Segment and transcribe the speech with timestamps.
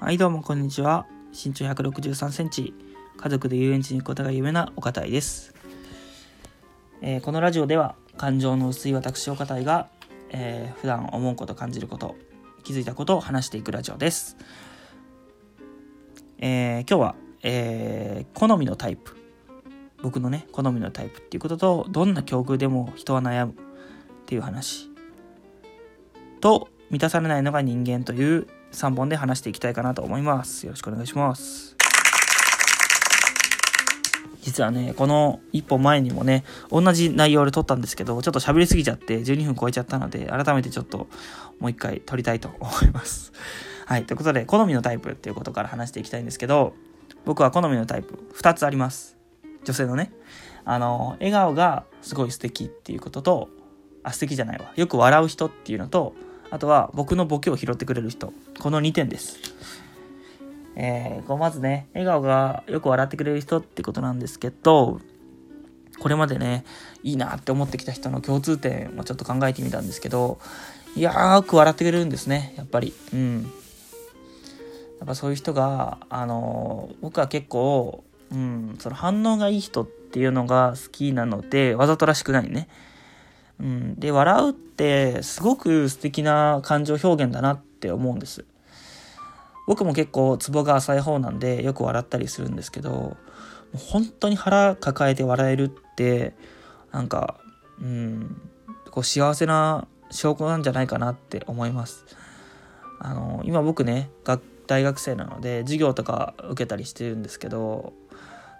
[0.00, 1.04] はい、どうもこんにちは。
[1.30, 2.72] 身長163センチ、
[3.18, 5.52] 家族で遊園地に行くことが夢な岡いです、
[7.02, 9.90] えーこのラジオでは、感情の薄い私岡いが、
[10.30, 12.16] えー普段思うこと感じること、
[12.64, 14.38] 気づいたことを話していくラジオです。
[16.38, 19.18] えー今日は、えー好みのタイプ。
[20.02, 23.56] 僕のね、好みのタイプっていうことと、どんな境遇でも人は悩むっ
[24.24, 24.88] ていう話。
[26.40, 30.66] と、満たされないのが人間という3本で話していきたいかなと思います。
[30.66, 31.76] よろしくお願いします。
[34.42, 41.08] 実はね、この1本前にもね、同じ内容で撮ったんですけど、ちょっと喋りすぎちゃって12分超えちゃったので、改めてちょっと
[41.58, 43.32] もう一回撮りたいと思います。
[43.86, 46.74] はい、ということで、好みのタイプっていうことから話していきたいんですけど、
[47.24, 49.16] 僕は好みのタイプ2つあります。
[49.64, 50.12] 女性のね。
[50.64, 53.48] あの、笑顔がすごい素敵っていうことと、
[54.02, 54.72] あ、素敵じゃないわ。
[54.76, 56.14] よく笑う人っていうのと、
[56.50, 58.32] あとは僕のボケを拾ってくれる人。
[58.58, 59.38] この2点です。
[60.76, 65.00] えー、こうまずね、笑顔がよく笑ってくれる人ってことなんですけど、
[66.00, 66.64] これまでね、
[67.02, 70.38] いいなって思ってきた人の共通点をちょっと考えてみたんですけど、
[70.96, 72.94] いやーく笑ってくれるんですね、やっぱり。
[73.12, 73.42] うん。
[74.98, 82.68] やっぱそういう人が、あのー僕は結構、うん、その反応がいい人っていうのが好きなので、わざとらしくないね。
[83.60, 88.44] うん、で笑うってすごく素敵な感情表現だなって思うんです。
[89.66, 93.16] 僕も結構ツボが浅い方なんでよく笑ったりするんですけど
[93.72, 96.34] 本当に腹抱えて笑えるって
[96.90, 97.36] なんか
[97.80, 98.40] うん
[98.90, 102.04] こう幸せな証拠なんじゃないかなって思います。
[102.98, 104.10] あの今僕ね
[104.66, 107.92] 大学生なので授業とか受けたりしてるんですけど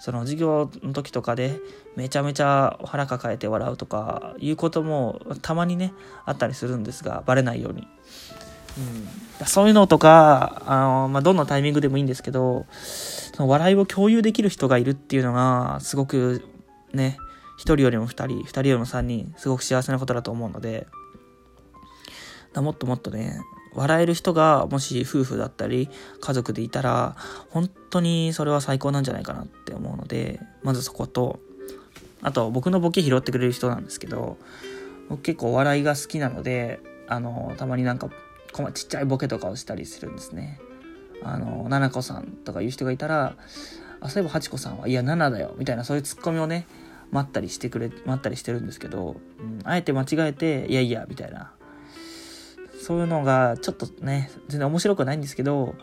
[0.00, 1.60] その授業の時とかで
[1.94, 5.92] めちゃめちゃ腹抱えて笑うとかいうこともたまにね
[6.24, 7.86] あったりするんですがバレないように、
[9.40, 16.42] うん、そういうのとかあの、まあ、どんなタイミングでもいいんですけどその笑いを共有できる人がいるっていうのがすごく
[16.94, 17.18] ね
[17.58, 20.86] 1人よりも2人2人よりも3人すごく幸せなことだと思うので
[22.54, 23.38] だもっともっとね
[23.74, 25.88] 笑える人がもし夫婦だったり
[26.20, 27.16] 家族でいたら
[27.50, 31.40] 本当にそれは最高なんじゃないかなって思うのでまずそこと
[32.22, 34.36] あと僕のボケ拾ってくれる人なんですけど
[35.08, 38.08] 僕結構お笑いが好きなのであのたまになんか
[38.74, 40.60] ちっちゃいボケとかをしたりするんですね。
[41.22, 43.36] あのななこさんとかいう人がいたら
[44.00, 46.66] あそういえばはちこさんはいや7だよみたいなそういうツッコミをね
[47.10, 51.52] 待ったりしてくれ待ったりしてるんですけど、うん、あえて間違えていやいやみたいな。
[52.90, 55.76] そういうのがちょっとね全然面白くないんですけど、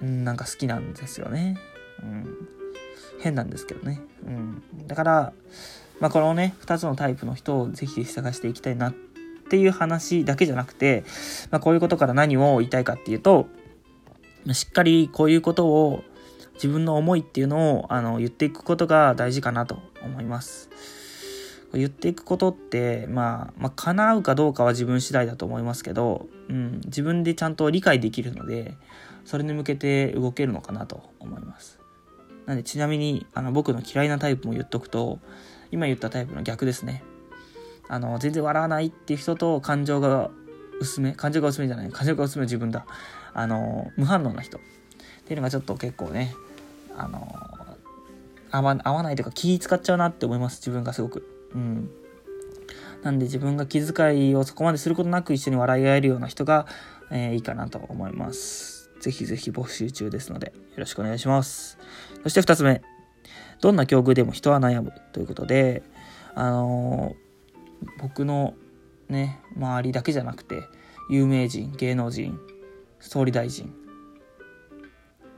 [0.00, 1.58] うん、なんか好きなんですよね、
[2.02, 2.48] うん、
[3.20, 5.32] 変なんですけどね、うん、だから、
[6.00, 8.94] まあ、このね2つのタイプの人をぜひぜひ探していきたいなっ
[9.50, 11.04] ていう話だけじゃなくて、
[11.50, 13.46] まあ、こういうことから何を言いたいかっていうと
[14.52, 16.02] しっかりこういうことを
[16.54, 20.70] 自分の思いっていうのをあの言っていくことが大事かなと思います。
[21.78, 28.76] 言っていくことって、まあ、まあ、叶うかどうかは自分次第だと思いますけど、うん、自分でちゃんと理解できるので、
[29.24, 31.80] それに向けて動けるのかなと思います。
[32.46, 35.18] なんで、ちなみに、あの、僕の嫌いなタイプも言っとくと、
[35.70, 37.02] 今言ったタイプの逆ですね。
[37.88, 40.30] あの、全然笑わないっていう人と感情が
[40.80, 42.86] 薄め、感情が薄めじゃない、感情が薄めは自分だ。
[43.34, 44.58] あの、無反応な人。
[44.58, 44.60] っ
[45.24, 46.32] ていうのがちょっと結構ね、
[46.96, 47.36] あの、
[48.50, 51.35] 合わ合わないというか気使っちゃうなって思います、自分がすごく。
[51.56, 51.90] うん。
[53.02, 56.66] なんで自分が気遣いをそこまですることなく一緒に笑い合えるような人が、
[57.10, 58.90] えーいいかなと思います。
[59.00, 61.78] ぜひぜひ募集中ですので、よろしくお願いします。
[62.22, 62.82] そして二つ目。
[63.60, 65.82] どんな境遇でも人は悩むということで、
[66.34, 67.26] あのー
[67.98, 68.54] 僕の
[69.08, 70.62] ね、周りだけじゃなくて、
[71.10, 72.38] 有名人、芸能人、
[73.00, 73.72] 総理大臣、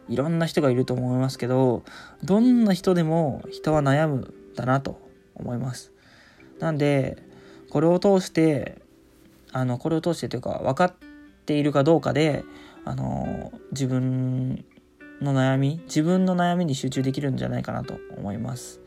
[0.09, 1.83] いろんな人がいると思いますけど、
[2.23, 5.01] どんな人でも人は悩むだなと
[5.35, 5.93] 思います。
[6.61, 7.23] なんで、
[7.71, 8.81] これを通して、
[9.53, 10.95] あの、これを通してというか、分かっ
[11.47, 12.45] ているかどうかで、
[12.85, 14.65] あの、自分
[15.21, 18.81] の悩み、自分の悩みに集中できるんじゃないかなと思います。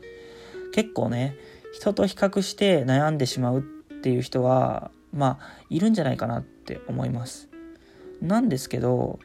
[0.72, 1.36] 結構ね、
[1.72, 7.48] 人と比較して悩んでしまうっていう人は、まあ、いるんじゃないかなって思います。
[8.20, 9.18] なんですけど、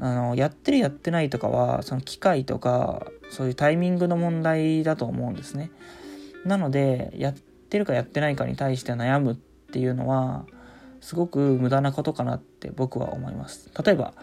[0.00, 5.70] あの、やってるやってないとかは、その機会とか、そういうタイミングの問題だと思うんですね。
[6.44, 7.34] なので、や
[7.68, 10.46] ってるかやってないかに対して悩むっていうのは、
[11.00, 13.70] すごく無駄なことかなって僕は思います。
[13.84, 14.14] 例えば、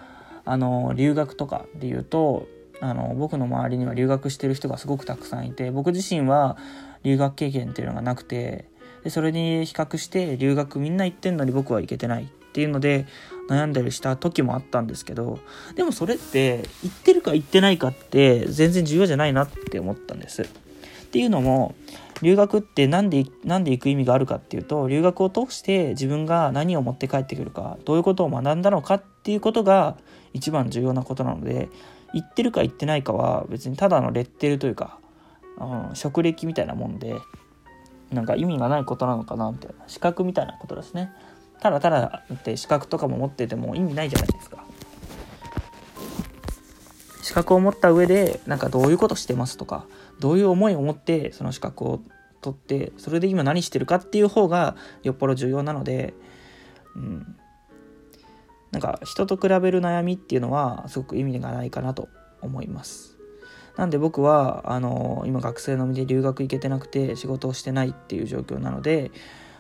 [0.46, 2.48] あの、留学とかで言うと、
[2.82, 6.58] あの、僕の周りには留学してる人がすごくたくさんいて、僕自身は
[7.04, 8.66] 留学経験っていうのがなくて、
[9.06, 13.06] でそれに比較して留学みんな行ってんのに僕は行けてないっていうので
[13.50, 15.38] 悩んだりした時もあったんですけど
[15.76, 20.42] でもそれって言ってるか言ってないかって全然重要じゃないなって思ったんです。
[20.42, 20.48] っ
[21.12, 21.76] ていうのも
[22.22, 29.98] 留学って何で何で行く意味があるかっていうと留学を通して自分が何を持って帰ってくるかどういうことを学んだのかっていうことが
[30.34, 31.70] 一番重要なことなので
[32.14, 35.00] 言ってるか言ってないかは別にただのレッテルというか、
[35.58, 37.16] うん、職歴みたいなもんで
[38.12, 41.12] なんか意味がないことなのかなみたいな資格みたいなことですね。
[41.60, 44.64] ただただって資格とかも持ってても意味ないじゃないですか。
[47.26, 49.88] 資格を持った上でなんかどういうことしてますとか
[50.20, 52.02] どういう思いを持ってその資格を
[52.40, 56.14] 取ってそれで今何してるかっていう方がよっぽど重要なので、
[56.96, 57.36] うん、
[58.70, 62.10] なんか人と比べる悩みっていうのはすごく意味がないかなと
[62.44, 63.18] 思います。
[63.76, 69.10] なんで僕はあの今学生の身で留学行けてなくて仕事をしてないっていう状況なので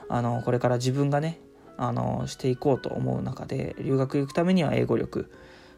[0.08, 1.40] あのこれから自分がね
[1.78, 5.32] あのしていこうと思う中で留学行くためには英語力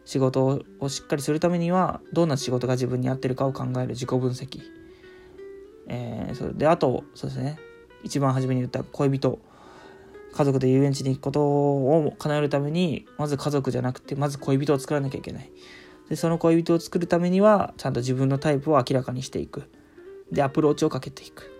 [0.07, 4.61] 仕事をしっかりするためにはどんな仕事が自分に合ってるかを考える自己分析、
[5.87, 7.59] えー、それであとそうですね。
[8.03, 9.37] 一番初めに言った恋人
[10.31, 15.51] 家族で遊園地に行くことを叶えるためにまず家族じゃなくてまず恋人を作らなきゃいけない。
[16.07, 19.69] でその恋人を作るためにはちゃんと自分のタイプを明らかにしていく。
[20.31, 21.51] でアプローチをかけていく。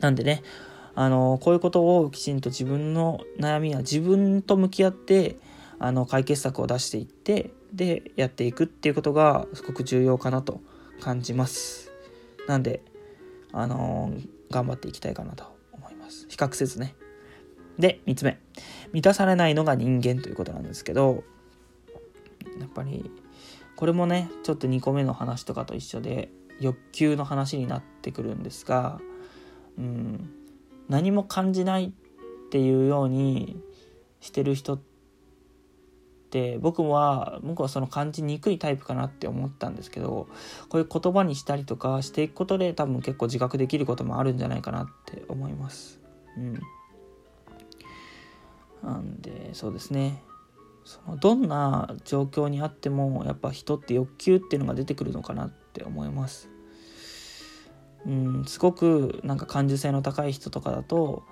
[0.00, 0.42] なんでね
[0.96, 5.38] あのこういうことをきちんと自分の悩みは自分と向き合って
[5.78, 10.60] あの解決策を出していってでやっていくっていうことがすごく重要かなと
[11.00, 11.92] 感じます。
[12.46, 12.82] なんで
[13.52, 14.12] あの、
[14.50, 16.26] 頑張っていきたいかなと思います。
[16.28, 16.94] 比較せずね。
[17.78, 18.38] で3つ目。
[18.92, 21.22] 満たされないのが人間ということなんですけど
[22.58, 23.10] やっぱり
[23.76, 29.00] これもねちょっと2個目の話とかと一緒で欲求の話になってくるんですが
[29.78, 30.30] うん
[30.88, 33.60] 何も感じないっていうように
[34.20, 34.78] してる人っ
[36.28, 40.28] って僕は僕はその感じにくいタイプかなって思ったんですけど
[40.68, 45.98] こういう言葉にしたりとかしていくことで多分結構自覚できることもあるんじゃないかなって思います。
[46.36, 46.60] うん、
[48.82, 50.22] なんでそうですね
[50.84, 56.50] そのどんな状況にあってもやっぱ人って欲求っていうのが出てくるのかなって思います。
[58.06, 61.24] うん、すごくなんか感受性の高い人とかだと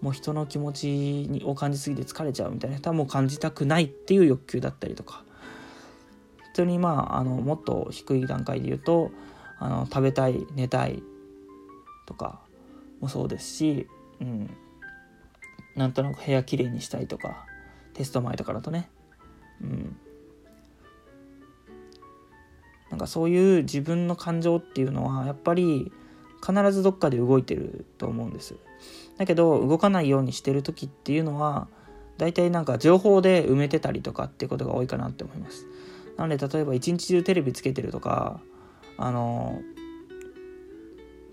[0.00, 5.24] もう人の気持ちにを感じすぎて疲れちゃうみたいな人はもう感じたくないっていう欲求だったりとか。
[6.38, 9.12] 普通にまああのもっと低い段階で言うと
[9.60, 11.04] あの食べたい寝たい
[12.04, 12.40] とか
[13.00, 13.86] もそうですし、
[14.20, 14.50] うん、
[15.76, 17.46] なんとなく部屋きれいにしたいとか
[17.94, 18.90] テスト前とかだとね、
[19.60, 19.96] うん、
[22.90, 25.92] なんかそういう自分の感情っていうのはやっぱり
[26.44, 28.56] 必ずどっかで動いてると思うんです。
[29.18, 31.68] だけど動かないようにしてる時っていうのは
[32.16, 35.66] 大体なんか情報で埋めてたりとかっていうことが多いかなって思います。
[36.16, 38.40] なので例えば一日中テレビつけてるとか
[38.96, 39.60] あの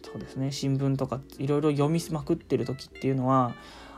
[0.04, 3.56] そうですね新聞とかいろいろ読みまくってる時っていうのは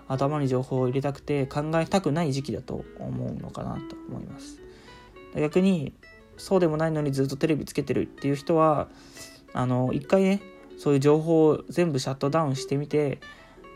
[0.08, 4.62] 頭に情報を入れたくて考えたくない時期だと思うのかなと思います。
[5.36, 5.94] 逆に
[6.38, 8.88] そうでもないのにずっとテレビつけてるっていう人は
[9.54, 10.42] あの一回ね
[10.78, 13.20] そういう情報を全部シャットダウンしてみて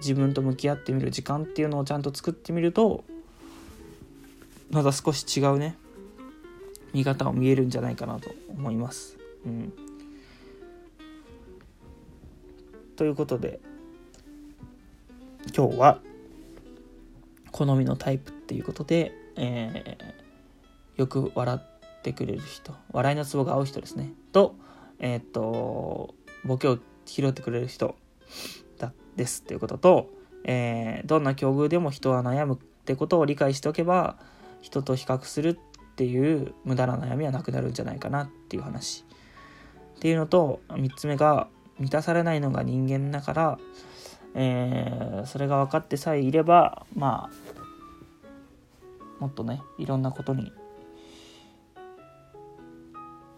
[0.01, 3.03] 自分と向き合ってみる時間っていうのをちゃんと作ってみると
[4.71, 5.77] また少し違うね
[6.93, 9.17] 見方を見えるんじゃないかなと思います。
[9.45, 9.73] うん、
[12.95, 13.59] ということで
[15.55, 15.99] 今日は
[17.51, 24.11] 好みのタイプっていうことで、えー、よく笑ってくれる人笑いのツボが合う人ですね。
[24.31, 24.55] と
[24.99, 27.95] えー、っとボケを拾ってくれる人。
[29.15, 30.09] ですっていうことと、
[30.43, 34.17] えー、どんな境遇でも人は悩むってことを理解しておけば
[34.61, 39.05] 人と比較するっていう無駄な悩みはなくなるんじゃないかなっていう話。
[39.95, 41.47] っていうのと3つ目が
[41.79, 43.59] 満たされないのが人間だから、
[44.33, 50.51] えー、それが分かってさえいればまあもっとねいろんなことに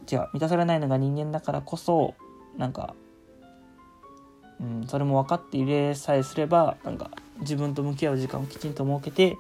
[0.10, 2.16] 違う満たされないのが人間だからこそ
[2.58, 2.96] なんか
[4.64, 9.38] うん、それも分かっていれさえすればなんか自分と向き合う時間をきちんと設けて、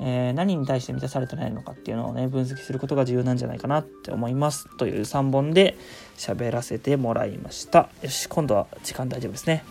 [0.00, 5.76] えー、何に対して満たされてないのかっていうのをね分析することが重要なんじゃないかなって思いますという3本で
[6.16, 7.90] 喋らせてもらいました。
[8.02, 9.62] よし今度は時間大丈夫ですね。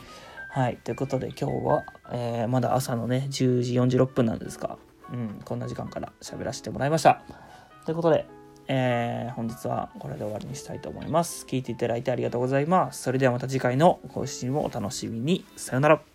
[0.49, 4.77] はいということで今日は、えー、まだ朝のね10時46分なんですが、
[5.11, 7.21] うん、こんな時間から喋らせてもらいました。
[7.85, 8.25] ということで
[8.67, 11.45] えー、本日はこれで終わりにしたいと思います。
[11.45, 13.03] 聞いていただいてありがとうございます。
[13.03, 15.45] それではまた次回の更新をお楽しみに。
[15.55, 16.14] さよなら。